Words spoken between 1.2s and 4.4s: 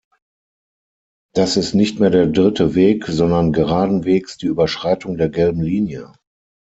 Das ist nicht mehr der dritte Weg, sondern geradenwegs